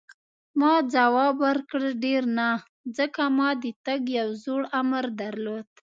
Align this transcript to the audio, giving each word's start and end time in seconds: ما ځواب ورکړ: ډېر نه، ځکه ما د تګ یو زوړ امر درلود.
ما 0.59 0.73
ځواب 0.93 1.35
ورکړ: 1.45 1.81
ډېر 2.03 2.23
نه، 2.37 2.49
ځکه 2.97 3.21
ما 3.37 3.49
د 3.63 3.65
تګ 3.85 4.01
یو 4.19 4.29
زوړ 4.43 4.61
امر 4.79 5.05
درلود. 5.21 5.69